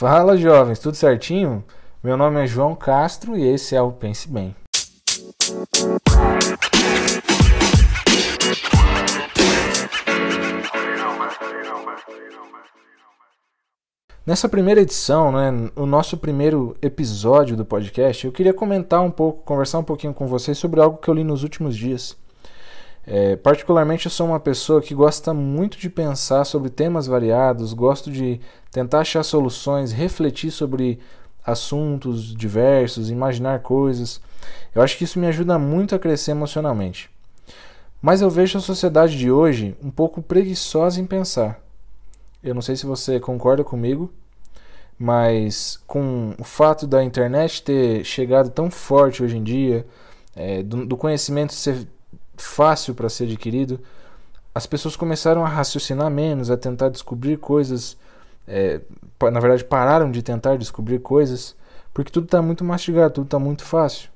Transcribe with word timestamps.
Fala 0.00 0.34
jovens, 0.34 0.78
tudo 0.78 0.96
certinho? 0.96 1.62
Meu 2.02 2.16
nome 2.16 2.42
é 2.42 2.46
João 2.46 2.74
Castro 2.74 3.36
e 3.36 3.46
esse 3.46 3.76
é 3.76 3.82
o 3.82 3.92
Pense 3.92 4.26
Bem. 4.30 4.56
Nessa 14.24 14.48
primeira 14.48 14.80
edição, 14.80 15.32
né, 15.32 15.70
o 15.76 15.84
nosso 15.84 16.16
primeiro 16.16 16.74
episódio 16.80 17.54
do 17.54 17.66
podcast, 17.66 18.24
eu 18.24 18.32
queria 18.32 18.54
comentar 18.54 19.02
um 19.02 19.10
pouco, 19.10 19.44
conversar 19.44 19.80
um 19.80 19.84
pouquinho 19.84 20.14
com 20.14 20.26
vocês 20.26 20.56
sobre 20.56 20.80
algo 20.80 20.96
que 20.96 21.10
eu 21.10 21.14
li 21.14 21.24
nos 21.24 21.42
últimos 21.42 21.76
dias. 21.76 22.16
É, 23.06 23.36
particularmente, 23.36 24.06
eu 24.06 24.10
sou 24.10 24.26
uma 24.26 24.40
pessoa 24.40 24.80
que 24.80 24.94
gosta 24.94 25.34
muito 25.34 25.76
de 25.78 25.90
pensar 25.90 26.44
sobre 26.44 26.70
temas 26.70 27.06
variados, 27.06 27.74
gosto 27.74 28.10
de 28.10 28.40
tentar 28.70 29.00
achar 29.00 29.22
soluções, 29.22 29.92
refletir 29.92 30.50
sobre 30.50 30.98
assuntos 31.44 32.34
diversos, 32.34 33.10
imaginar 33.10 33.60
coisas. 33.60 34.20
Eu 34.74 34.82
acho 34.82 34.96
que 34.96 35.04
isso 35.04 35.18
me 35.18 35.26
ajuda 35.26 35.58
muito 35.58 35.94
a 35.94 35.98
crescer 35.98 36.32
emocionalmente. 36.32 37.10
Mas 38.00 38.20
eu 38.20 38.30
vejo 38.30 38.58
a 38.58 38.62
sociedade 38.62 39.18
de 39.18 39.30
hoje 39.30 39.76
um 39.82 39.90
pouco 39.90 40.22
preguiçosa 40.22 41.00
em 41.00 41.06
pensar. 41.06 41.60
Eu 42.42 42.54
não 42.54 42.62
sei 42.62 42.76
se 42.76 42.86
você 42.86 43.20
concorda 43.20 43.62
comigo, 43.62 44.10
mas 44.98 45.78
com 45.86 46.34
o 46.38 46.44
fato 46.44 46.86
da 46.86 47.04
internet 47.04 47.62
ter 47.62 48.04
chegado 48.04 48.50
tão 48.50 48.70
forte 48.70 49.22
hoje 49.22 49.36
em 49.36 49.42
dia, 49.42 49.86
é, 50.34 50.62
do, 50.62 50.86
do 50.86 50.96
conhecimento 50.96 51.52
ser 51.52 51.86
fácil 52.36 52.94
para 52.94 53.08
ser 53.08 53.24
adquirido, 53.24 53.80
as 54.54 54.66
pessoas 54.66 54.96
começaram 54.96 55.44
a 55.44 55.48
raciocinar 55.48 56.10
menos, 56.10 56.50
a 56.50 56.56
tentar 56.56 56.88
descobrir 56.88 57.36
coisas. 57.36 57.96
É, 58.52 58.80
na 59.30 59.38
verdade, 59.38 59.64
pararam 59.64 60.10
de 60.10 60.22
tentar 60.22 60.56
descobrir 60.56 60.98
coisas, 60.98 61.54
porque 61.94 62.10
tudo 62.10 62.24
está 62.24 62.42
muito 62.42 62.64
mastigado, 62.64 63.14
tudo 63.14 63.26
está 63.26 63.38
muito 63.38 63.64
fácil. 63.64 64.10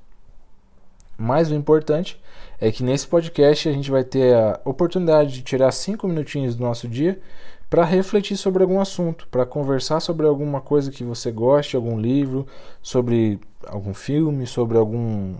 Mas 1.16 1.52
o 1.52 1.54
importante 1.54 2.20
é 2.60 2.72
que 2.72 2.82
nesse 2.82 3.06
podcast 3.06 3.68
a 3.68 3.72
gente 3.72 3.92
vai 3.92 4.02
ter 4.02 4.34
a 4.34 4.60
oportunidade 4.64 5.32
de 5.32 5.42
tirar 5.42 5.70
cinco 5.70 6.08
minutinhos 6.08 6.56
do 6.56 6.64
nosso 6.64 6.88
dia 6.88 7.20
para 7.70 7.84
refletir 7.84 8.36
sobre 8.36 8.64
algum 8.64 8.80
assunto, 8.80 9.28
para 9.30 9.46
conversar 9.46 10.00
sobre 10.00 10.26
alguma 10.26 10.60
coisa 10.60 10.90
que 10.90 11.04
você 11.04 11.30
goste, 11.30 11.76
algum 11.76 11.98
livro, 11.98 12.46
sobre 12.82 13.38
algum 13.66 13.94
filme, 13.94 14.46
sobre 14.48 14.76
algum, 14.76 15.34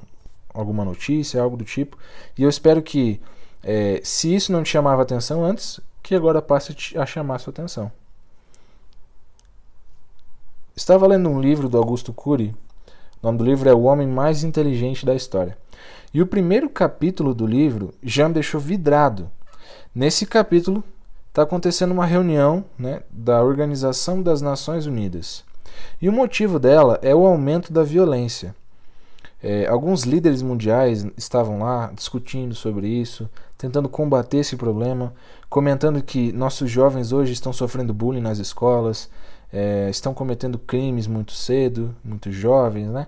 alguma 0.53 0.85
notícia, 0.85 1.43
algo 1.43 1.57
do 1.57 1.65
tipo. 1.65 1.99
E 2.39 2.45
eu 2.45 2.49
espero 2.49 2.81
que, 2.81 3.21
é, 3.63 4.01
se 4.05 4.33
isso 4.33 4.53
não 4.53 4.63
te 4.63 4.71
chamava 4.71 5.03
atenção 5.03 5.45
antes, 5.45 5.81
que 6.03 6.15
agora 6.15 6.41
passe 6.41 6.77
a 6.97 7.07
chamar 7.07 7.37
a 7.37 7.39
sua 7.39 7.51
atenção. 7.51 7.91
Estava 10.77 11.07
lendo 11.07 11.29
um 11.29 11.41
livro 11.41 11.69
do 11.69 11.79
Augusto 11.79 12.13
Cury. 12.13 12.53
O 13.23 13.27
nome 13.27 13.39
do 13.39 13.45
livro 13.45 13.69
é 13.69 13.73
O 13.73 13.83
Homem 13.83 14.09
Mais 14.09 14.43
Inteligente 14.43 15.07
da 15.07 15.15
História. 15.15 15.57
E 16.13 16.21
o 16.21 16.27
primeiro 16.27 16.69
capítulo 16.69 17.33
do 17.33 17.47
livro 17.47 17.95
já 18.03 18.27
me 18.27 18.35
deixou 18.35 18.61
vidrado. 18.61 19.31
Nesse 19.95 20.27
capítulo, 20.27 20.83
está 21.29 21.43
acontecendo 21.43 21.93
uma 21.93 22.05
reunião 22.05 22.65
né, 22.77 23.03
da 23.09 23.41
Organização 23.41 24.21
das 24.21 24.43
Nações 24.43 24.85
Unidas. 24.85 25.45
E 26.03 26.09
o 26.09 26.13
motivo 26.13 26.59
dela 26.59 26.99
é 27.03 27.15
o 27.15 27.25
aumento 27.25 27.73
da 27.73 27.85
violência. 27.85 28.53
É, 29.41 29.69
alguns 29.69 30.03
líderes 30.03 30.43
mundiais 30.43 31.07
estavam 31.17 31.61
lá 31.61 31.93
discutindo 31.95 32.53
sobre 32.53 32.89
isso, 32.89 33.31
tentando 33.57 33.89
combater 33.89 34.39
esse 34.39 34.57
problema, 34.57 35.15
comentando 35.49 36.03
que 36.03 36.33
nossos 36.33 36.69
jovens 36.69 37.13
hoje 37.13 37.33
estão 37.33 37.53
sofrendo 37.53 37.95
bullying 37.95 38.21
nas 38.21 38.39
escolas, 38.39 39.09
é, 39.55 39.89
estão 39.89 40.13
cometendo 40.13 40.59
crimes 40.59 41.07
muito 41.07 41.31
cedo, 41.31 41.95
muito 42.05 42.33
jovens, 42.33 42.89
né? 42.89 43.07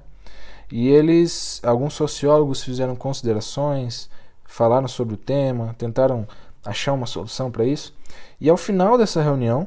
E 0.70 0.88
eles, 0.88 1.60
alguns 1.64 1.94
sociólogos 1.94 2.62
fizeram 2.62 2.94
considerações, 2.94 4.08
falaram 4.44 4.86
sobre 4.86 5.14
o 5.14 5.16
tema, 5.16 5.74
tentaram 5.76 6.26
achar 6.64 6.92
uma 6.92 7.06
solução 7.06 7.50
para 7.50 7.64
isso. 7.64 7.92
E 8.40 8.48
ao 8.48 8.56
final 8.56 8.96
dessa 8.96 9.20
reunião, 9.20 9.66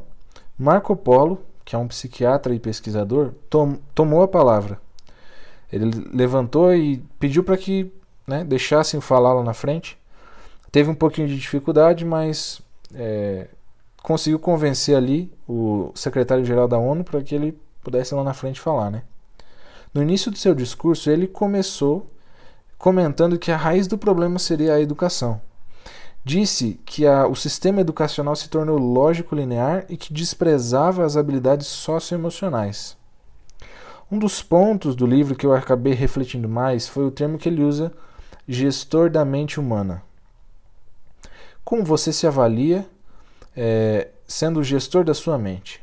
Marco 0.58 0.96
Polo, 0.96 1.42
que 1.66 1.76
é 1.76 1.78
um 1.78 1.88
psiquiatra 1.88 2.56
e 2.56 2.60
pesquisador, 2.60 3.34
tom, 3.50 3.78
tomou 3.94 4.24
a 4.24 4.28
palavra. 4.28 4.80
Ele 5.72 5.92
levantou 6.14 6.74
e 6.74 7.04
pediu 7.20 7.44
para 7.44 7.58
que 7.58 7.92
né, 8.26 8.46
deixassem 8.46 9.02
falar 9.02 9.34
lá 9.34 9.44
na 9.44 9.54
frente. 9.54 9.98
Teve 10.72 10.90
um 10.90 10.96
pouquinho 10.96 11.28
de 11.28 11.38
dificuldade, 11.38 12.06
mas 12.06 12.62
é, 12.94 13.48
conseguiu 14.02 14.40
convencer 14.40 14.96
ali 14.96 15.32
o 15.48 15.92
secretário-geral 15.96 16.68
da 16.68 16.78
ONU 16.78 17.04
para 17.04 17.22
que 17.22 17.36
ele 17.36 17.60
pudesse 17.84 18.14
lá 18.14 18.24
na 18.24 18.34
frente 18.34 18.60
falar. 18.60 18.90
Né? 18.90 19.04
No 19.94 20.02
início 20.02 20.32
do 20.32 20.38
seu 20.38 20.54
discurso, 20.54 21.10
ele 21.10 21.28
começou 21.28 22.10
comentando 22.78 23.38
que 23.38 23.52
a 23.52 23.58
raiz 23.58 23.88
do 23.88 23.98
problema 23.98 24.40
seria 24.40 24.74
a 24.74 24.82
educação. 24.82 25.42
Disse 26.24 26.80
que 26.86 27.08
a, 27.08 27.28
o 27.28 27.36
sistema 27.36 27.82
educacional 27.82 28.36
se 28.36 28.50
tornou 28.50 28.78
lógico 28.78 29.36
linear 29.36 29.86
e 29.90 29.98
que 29.98 30.14
desprezava 30.14 31.06
as 31.06 31.18
habilidades 31.18 31.68
socioemocionais. 31.68 32.98
Um 34.12 34.18
dos 34.18 34.42
pontos 34.42 34.96
do 34.96 35.06
livro 35.06 35.36
que 35.36 35.46
eu 35.46 35.54
acabei 35.54 35.94
refletindo 35.94 36.50
mais 36.50 36.88
foi 36.88 37.06
o 37.06 37.12
termo 37.12 37.38
que 37.38 37.48
ele 37.48 37.64
usa, 37.64 37.92
gestor 38.48 39.10
da 39.10 39.24
mente 39.24 39.60
humana. 39.60 40.02
Como 41.64 41.84
você 41.84 42.12
se 42.12 42.26
avalia 42.26 42.88
é, 43.62 44.08
sendo 44.26 44.62
o 44.62 44.64
gestor 44.64 45.04
da 45.04 45.14
sua 45.14 45.38
mente? 45.38 45.82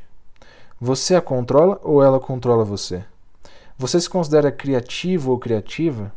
Você 0.81 1.13
a 1.13 1.21
controla 1.21 1.79
ou 1.83 2.01
ela 2.01 2.19
controla 2.19 2.65
você? 2.65 3.05
Você 3.77 4.01
se 4.01 4.09
considera 4.09 4.51
criativo 4.51 5.29
ou 5.29 5.37
criativa? 5.37 6.11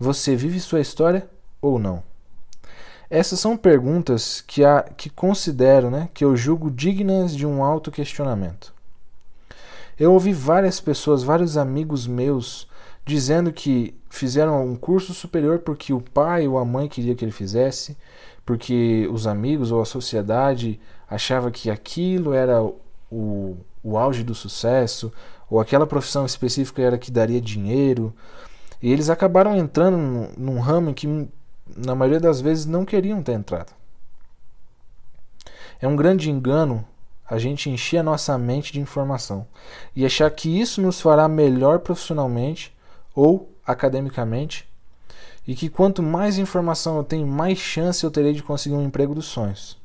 Você 0.00 0.34
vive 0.34 0.58
sua 0.58 0.80
história 0.80 1.28
ou 1.60 1.78
não? 1.78 2.02
Essas 3.10 3.38
são 3.38 3.54
perguntas 3.54 4.40
que, 4.40 4.64
há, 4.64 4.82
que 4.82 5.10
considero, 5.10 5.90
né, 5.90 6.08
que 6.14 6.24
eu 6.24 6.34
julgo 6.34 6.70
dignas 6.70 7.36
de 7.36 7.46
um 7.46 7.62
autoquestionamento. 7.62 8.72
Eu 9.98 10.14
ouvi 10.14 10.32
várias 10.32 10.80
pessoas, 10.80 11.22
vários 11.22 11.58
amigos 11.58 12.06
meus, 12.06 12.66
dizendo 13.08 13.50
que 13.50 13.94
fizeram 14.10 14.66
um 14.66 14.76
curso 14.76 15.14
superior 15.14 15.60
porque 15.60 15.94
o 15.94 16.00
pai 16.00 16.46
ou 16.46 16.58
a 16.58 16.64
mãe 16.64 16.86
queria 16.86 17.14
que 17.14 17.24
ele 17.24 17.32
fizesse, 17.32 17.96
porque 18.44 19.08
os 19.10 19.26
amigos 19.26 19.72
ou 19.72 19.80
a 19.80 19.86
sociedade 19.86 20.78
achava 21.08 21.50
que 21.50 21.70
aquilo 21.70 22.34
era 22.34 22.62
o, 23.10 23.56
o 23.82 23.96
auge 23.96 24.22
do 24.22 24.34
sucesso, 24.34 25.10
ou 25.48 25.58
aquela 25.58 25.86
profissão 25.86 26.26
específica 26.26 26.82
era 26.82 26.98
que 26.98 27.10
daria 27.10 27.40
dinheiro. 27.40 28.14
E 28.82 28.92
eles 28.92 29.08
acabaram 29.08 29.56
entrando 29.56 29.96
num, 29.96 30.28
num 30.36 30.60
ramo 30.60 30.90
em 30.90 30.94
que 30.94 31.06
na 31.74 31.94
maioria 31.94 32.20
das 32.20 32.42
vezes, 32.42 32.66
não 32.66 32.84
queriam 32.84 33.22
ter 33.22 33.32
entrado. 33.32 33.72
É 35.80 35.88
um 35.88 35.96
grande 35.96 36.30
engano 36.30 36.86
a 37.26 37.38
gente 37.38 37.70
encher 37.70 37.98
a 37.98 38.02
nossa 38.02 38.36
mente 38.36 38.70
de 38.70 38.80
informação 38.80 39.46
e 39.96 40.04
achar 40.04 40.30
que 40.30 40.60
isso 40.60 40.82
nos 40.82 41.00
fará 41.00 41.26
melhor 41.26 41.78
profissionalmente 41.78 42.76
ou 43.18 43.52
academicamente 43.66 44.68
e 45.44 45.52
que 45.52 45.68
quanto 45.68 46.00
mais 46.04 46.38
informação 46.38 46.96
eu 46.98 47.02
tenho, 47.02 47.26
mais 47.26 47.58
chance 47.58 48.04
eu 48.04 48.12
terei 48.12 48.32
de 48.32 48.44
conseguir 48.44 48.76
um 48.76 48.84
emprego 48.84 49.12
dos 49.12 49.26
sonhos. 49.26 49.76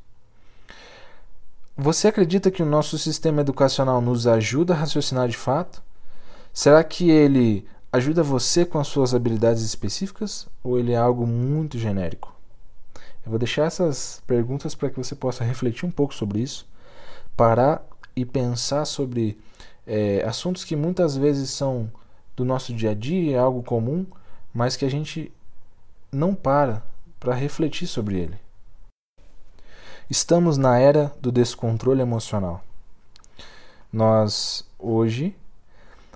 Você 1.75 2.07
acredita 2.07 2.51
que 2.51 2.61
o 2.61 2.65
nosso 2.65 2.95
sistema 2.99 3.41
educacional 3.41 3.99
nos 4.01 4.27
ajuda 4.27 4.75
a 4.75 4.77
raciocinar 4.77 5.27
de 5.27 5.35
fato? 5.35 5.81
Será 6.53 6.83
que 6.83 7.09
ele 7.09 7.67
ajuda 7.91 8.21
você 8.21 8.63
com 8.65 8.77
as 8.77 8.87
suas 8.87 9.15
habilidades 9.15 9.63
específicas 9.63 10.47
ou 10.63 10.77
ele 10.77 10.91
é 10.91 10.97
algo 10.97 11.25
muito 11.25 11.79
genérico? 11.79 12.31
Eu 13.25 13.31
vou 13.31 13.39
deixar 13.39 13.65
essas 13.65 14.21
perguntas 14.27 14.75
para 14.75 14.91
que 14.91 14.97
você 14.97 15.15
possa 15.15 15.43
refletir 15.43 15.87
um 15.87 15.91
pouco 15.91 16.13
sobre 16.13 16.39
isso, 16.39 16.67
parar 17.35 17.83
e 18.15 18.25
pensar 18.25 18.85
sobre 18.85 19.39
é, 19.87 20.23
assuntos 20.23 20.63
que 20.63 20.75
muitas 20.75 21.17
vezes 21.17 21.49
são 21.49 21.89
do 22.35 22.45
nosso 22.45 22.73
dia 22.73 22.91
a 22.91 22.93
dia, 22.93 23.35
é 23.35 23.39
algo 23.39 23.63
comum, 23.63 24.05
mas 24.53 24.75
que 24.75 24.85
a 24.85 24.89
gente 24.89 25.31
não 26.11 26.35
para 26.35 26.83
para 27.19 27.33
refletir 27.33 27.87
sobre 27.87 28.19
ele. 28.19 28.37
Estamos 30.09 30.57
na 30.57 30.77
era 30.77 31.13
do 31.21 31.31
descontrole 31.31 32.01
emocional. 32.01 32.61
Nós 33.91 34.67
hoje 34.77 35.35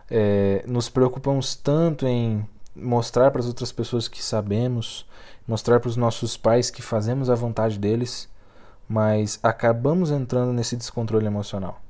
é, 0.10 0.64
nos 0.68 0.90
preocupamos 0.90 1.56
tanto 1.56 2.06
em 2.06 2.48
mostrar 2.76 3.32
para 3.32 3.42
as 3.42 3.48
outras 3.48 3.72
pessoas 3.72 4.08
que 4.08 4.24
sabemos, 4.24 5.06
mostrar 5.48 5.80
para 5.80 5.90
os 5.90 5.96
nossos 5.96 6.36
pais 6.36 6.70
que 6.70 6.82
fazemos 6.82 7.30
a 7.30 7.36
vontade 7.36 7.80
deles, 7.80 8.30
mas 8.88 9.40
acabamos 9.42 10.12
entrando 10.12 10.54
nesse 10.54 10.76
descontrole 10.76 11.26
emocional. 11.26 11.82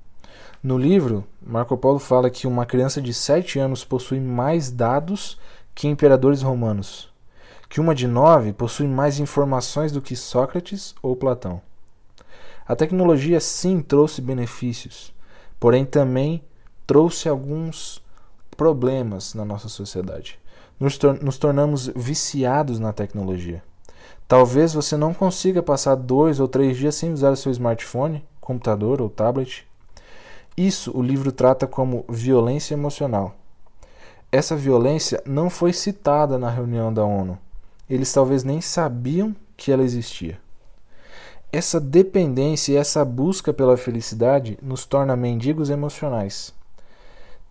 No 0.64 0.78
livro, 0.78 1.24
Marco 1.42 1.78
Polo 1.78 2.00
fala 2.00 2.30
que 2.30 2.48
uma 2.48 2.66
criança 2.66 3.02
de 3.02 3.14
7 3.14 3.60
anos 3.60 3.86
possui 3.86 4.20
mais 4.20 4.72
dados 4.72 5.40
que 5.76 5.88
imperadores 5.88 6.42
romanos, 6.42 7.10
que 7.70 7.80
uma 7.80 7.94
de 7.94 8.08
9 8.08 8.54
possui 8.54 8.88
mais 8.88 9.20
informações 9.20 9.92
do 9.92 10.02
que 10.02 10.16
Sócrates 10.16 10.96
ou 11.02 11.16
Platão. 11.16 11.62
A 12.68 12.76
tecnologia 12.76 13.40
sim 13.40 13.82
trouxe 13.82 14.22
benefícios, 14.22 15.14
porém 15.60 15.86
também 15.86 16.44
trouxe 16.88 17.30
alguns 17.30 18.02
problemas 18.58 19.36
na 19.36 19.46
nossa 19.46 19.70
sociedade. 19.70 20.40
Nos, 20.80 20.98
tor 20.98 21.22
nos 21.22 21.38
tornamos 21.38 21.88
viciados 21.96 22.80
na 22.80 22.92
tecnologia. 22.92 23.64
Talvez 24.28 24.74
você 24.74 24.98
não 24.98 25.14
consiga 25.14 25.64
passar 25.64 25.96
dois 25.96 26.40
ou 26.40 26.48
três 26.48 26.76
dias 26.78 26.96
sem 26.96 27.14
usar 27.14 27.32
o 27.32 27.38
seu 27.38 27.52
smartphone, 27.52 28.26
computador 28.42 29.02
ou 29.02 29.10
tablet. 29.10 29.66
Isso 30.58 30.92
o 30.98 31.04
livro 31.04 31.32
trata 31.32 31.68
como 31.68 32.04
violência 32.10 32.74
emocional. 32.74 33.36
Essa 34.32 34.56
violência 34.56 35.22
não 35.24 35.52
foi 35.52 35.72
citada 35.72 36.40
na 36.40 36.50
reunião 36.50 36.92
da 36.92 37.06
ONU. 37.06 37.38
Eles 37.88 38.12
talvez 38.12 38.44
nem 38.44 38.60
sabiam 38.60 39.36
que 39.56 39.72
ela 39.72 39.84
existia. 39.84 40.40
Essa 41.52 41.80
dependência 41.80 42.74
e 42.74 42.76
essa 42.76 43.06
busca 43.06 43.54
pela 43.54 43.78
felicidade 43.78 44.58
nos 44.62 44.84
torna 44.84 45.16
mendigos 45.16 45.70
emocionais. 45.70 46.52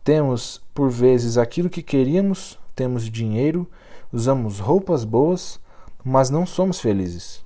Temos, 0.03 0.61
por 0.75 0.91
vezes, 0.91 1.39
aquilo 1.39 1.71
que 1.71 1.83
queríamos, 1.83 2.59
temos 2.75 3.09
dinheiro, 3.09 3.71
usamos 4.13 4.59
roupas 4.59 5.05
boas, 5.05 5.61
mas 6.05 6.29
não 6.29 6.45
somos 6.45 6.81
felizes. 6.81 7.41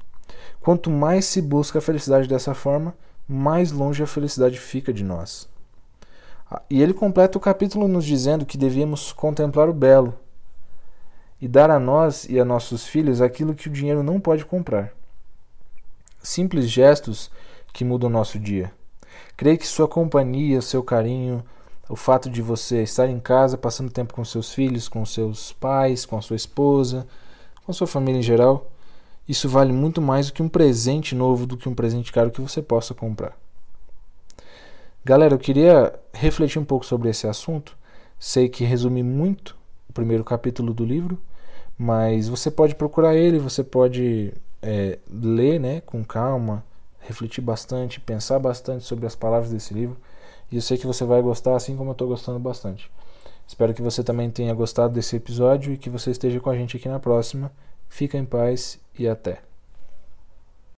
Quanto 0.61 0.91
mais 0.91 1.27
se 1.27 1.41
busca 1.41 1.79
a 1.79 1.83
felicidade 1.83 2.27
dessa 2.27 2.55
forma, 2.55 2.95
mais 3.31 3.71
longe 3.71 4.03
a 4.03 4.07
felicidade 4.07 4.59
fica 4.59 4.93
de 4.93 5.05
nós. 5.05 5.49
E 6.69 6.83
ele 6.83 6.93
completa 6.93 7.39
o 7.39 7.41
capítulo 7.41 7.87
nos 7.87 8.05
dizendo 8.05 8.45
que 8.45 8.59
devíamos 8.59 9.13
contemplar 9.13 9.69
o 9.69 9.73
belo 9.73 10.19
e 11.41 11.47
dar 11.47 11.71
a 11.71 11.79
nós 11.79 12.25
e 12.29 12.41
a 12.41 12.45
nossos 12.45 12.87
filhos 12.87 13.21
aquilo 13.21 13.55
que 13.55 13.69
o 13.69 13.73
dinheiro 13.73 14.03
não 14.03 14.21
pode 14.21 14.45
comprar. 14.45 14.93
Simples 16.21 16.69
gestos 16.69 17.31
que 17.73 17.85
mudam 17.85 18.11
nosso 18.11 18.39
dia. 18.39 18.73
Creio 19.37 19.57
que 19.57 19.67
sua 19.67 19.87
companhia, 19.87 20.61
seu 20.61 20.83
carinho, 20.83 21.43
o 21.89 21.95
fato 21.95 22.29
de 22.29 22.43
você 22.43 22.83
estar 22.83 23.09
em 23.09 23.21
casa 23.21 23.57
passando 23.57 23.93
tempo 23.93 24.13
com 24.13 24.25
seus 24.25 24.53
filhos, 24.53 24.89
com 24.89 25.07
seus 25.07 25.53
pais, 25.53 26.05
com 26.05 26.19
a 26.19 26.23
sua 26.23 26.37
esposa, 26.37 27.07
com 27.65 27.71
a 27.71 27.75
sua 27.75 27.87
família 27.87 28.19
em 28.19 28.23
geral, 28.23 28.71
isso 29.31 29.49
vale 29.49 29.73
muito 29.73 30.03
mais 30.03 30.27
do 30.27 30.33
que 30.33 30.43
um 30.43 30.49
presente 30.49 31.15
novo, 31.15 31.47
do 31.47 31.57
que 31.57 31.69
um 31.69 31.75
presente 31.75 32.11
caro 32.13 32.33
que 32.33 32.41
você 32.41 32.61
possa 32.61 32.93
comprar. 32.93 33.37
Galera, 35.05 35.35
eu 35.35 35.39
queria 35.39 35.97
refletir 36.13 36.59
um 36.59 36.65
pouco 36.65 36.85
sobre 36.85 37.09
esse 37.09 37.29
assunto. 37.29 37.77
Sei 38.19 38.49
que 38.49 38.65
resumi 38.65 39.05
muito 39.05 39.57
o 39.89 39.93
primeiro 39.93 40.25
capítulo 40.25 40.75
do 40.75 40.85
livro, 40.85 41.17
mas 41.79 42.27
você 42.29 42.51
pode 42.51 42.75
procurar 42.75 43.15
ele, 43.15 43.39
você 43.39 43.63
pode 43.63 44.35
é, 44.61 44.99
ler 45.09 45.61
né, 45.61 45.81
com 45.83 46.05
calma, 46.05 46.65
refletir 46.99 47.41
bastante, 47.41 48.01
pensar 48.01 48.41
bastante 48.41 48.85
sobre 48.85 49.07
as 49.07 49.15
palavras 49.15 49.53
desse 49.53 49.73
livro. 49.73 49.97
E 50.51 50.57
eu 50.57 50.63
sei 50.63 50.77
que 50.77 50.89
você 50.89 51.05
vai 51.05 51.23
gostar, 51.23 51.55
assim 51.55 51.77
como 51.77 51.91
eu 51.91 51.93
estou 51.93 52.09
gostando 52.09 52.41
bastante. 52.41 52.91
Espero 53.47 53.73
que 53.73 53.81
você 53.81 54.03
também 54.03 54.29
tenha 54.29 54.53
gostado 54.55 54.93
desse 54.93 55.15
episódio 55.15 55.73
e 55.73 55.77
que 55.77 55.89
você 55.89 56.11
esteja 56.11 56.41
com 56.41 56.51
a 56.51 56.57
gente 56.57 56.77
aqui 56.77 56.89
na 56.89 56.99
próxima. 56.99 57.53
Fica 57.91 58.17
em 58.17 58.25
paz 58.25 58.81
e 58.99 59.07
até. 59.07 59.50